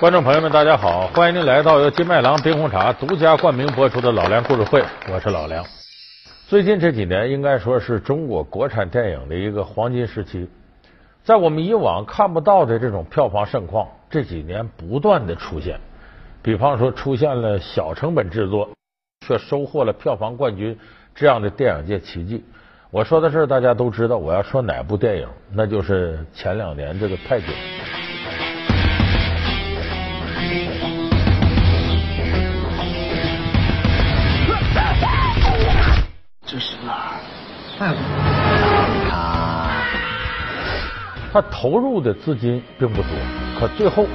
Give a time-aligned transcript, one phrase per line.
[0.00, 1.08] 观众朋友们，大家好！
[1.08, 4.80] 欢迎您来到由金麦郎冰红茶独家冠名播出的《老梁故事会》，
[5.12, 5.62] 我是老梁。
[6.48, 10.48] 最近这几年应该说是中国国产电影的一个黄金时期，
[11.22, 15.78] 在我们以往看不到的这种票房盛况，这几年不断的出现。
[16.40, 18.70] 比方说，出现了小成本制作
[19.26, 20.78] 却收获了票房冠军
[21.14, 22.42] 这样的电影界奇迹。
[22.90, 27.50] 我说的事，大家都知道我要说哪部电影，那就是前两年这个《泰囧》。
[41.32, 43.10] 他投入的资金并不多，
[43.58, 44.06] 可最后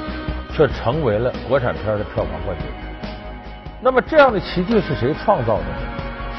[0.54, 2.68] 却成为了国产片的票房冠军。
[3.82, 5.76] 那么这样的奇迹是谁创造的呢？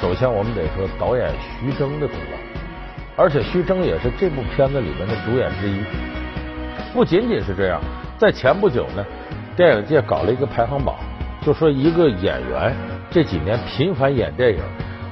[0.01, 1.29] 首先我们得说导演
[1.59, 2.39] 徐峥的功劳，
[3.17, 5.83] 而且徐峥也是这部片子里面的主演之一。
[6.95, 7.81] 不仅仅是这样，
[8.19, 9.05] 在前不久呢，
[9.57, 10.95] 电影界搞了一个排行榜，
[11.45, 12.73] 就说一个演员
[13.11, 14.61] 这几年频繁演电影。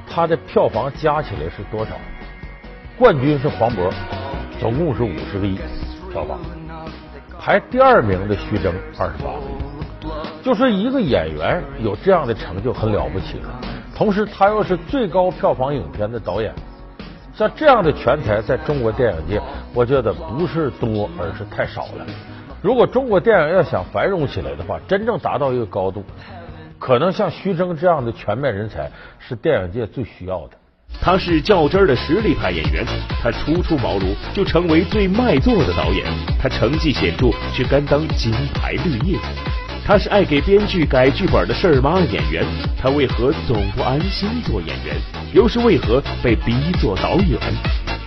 [0.06, 1.96] 他的票房加起来是多少？
[2.96, 3.92] 冠军是黄渤，
[4.60, 5.58] 总共是五十个亿
[6.12, 6.38] 票房。
[7.40, 10.44] 排第二名的徐峥二十八个亿。
[10.44, 13.60] 就说一个演员有这样的成就很了不起了，
[13.96, 16.54] 同时他又是最高票房影片的导演，
[17.34, 19.42] 像这样的全才在中国电影界，
[19.74, 22.06] 我觉得不是多，而是太少了。
[22.62, 26.04] 如果中国电影要想繁荣起来的话，真正达到一个高度。
[26.78, 30.50] 可能像徐峥这样的全面人才是电影界最需要的。
[31.04, 32.82] 他是较真儿的实力派演员，
[33.22, 36.06] 他初出茅庐就成为最卖座的导演，
[36.40, 39.18] 他成绩显著却甘当金牌绿叶。
[39.86, 42.42] 他是爱给编剧改剧本的事儿妈演员，
[42.80, 44.96] 他为何总不安心做演员，
[45.34, 47.38] 又是为何被逼做导演？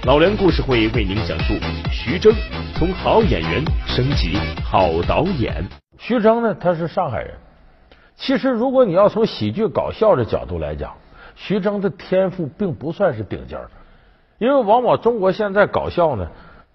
[0.05, 1.53] 老梁故事会为您讲述
[1.91, 2.33] 徐峥
[2.73, 5.63] 从好演员升级好导演。
[5.99, 7.35] 徐峥呢，他是上海人。
[8.15, 10.91] 其实，如果你要从喜剧搞笑的角度来讲，
[11.39, 13.69] 徐峥的天赋并不算是顶尖儿，
[14.39, 16.27] 因为往往中国现在搞笑呢，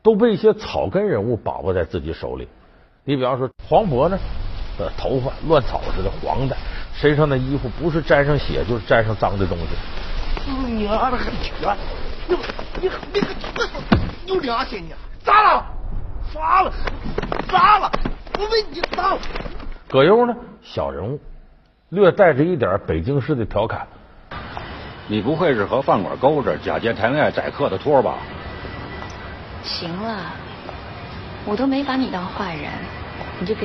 [0.02, 2.48] 都被一些草根人物把握在自己手里。
[3.04, 4.16] 你比方说黄渤呢，
[4.78, 6.56] 的头发乱草似的黄的，
[6.94, 9.66] 身上的衣服不是沾上血就是沾上脏的东西。
[10.66, 11.76] 你丫的很全，
[12.28, 12.36] 你
[13.12, 15.66] 你你有良心你咋了？
[16.32, 16.72] 砸了？
[17.48, 17.90] 砸了？
[18.38, 19.20] 我问你砸了？
[19.88, 21.18] 葛优呢，小人物。
[21.90, 23.86] 略带着一点北京市的调侃，
[25.12, 28.14] 你不会是和饭馆勾着假借谈恋爱宰客的托吧？
[29.62, 30.32] 行了，
[31.44, 32.70] 我都没把你当坏人，
[33.38, 33.60] 你就别。